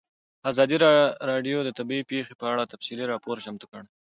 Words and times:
ازادي 0.51 0.77
راډیو 1.31 1.57
د 1.63 1.69
طبیعي 1.77 2.03
پېښې 2.11 2.33
په 2.39 2.45
اړه 2.51 2.69
تفصیلي 2.73 3.05
راپور 3.13 3.35
چمتو 3.45 3.65
کړی. 3.71 3.87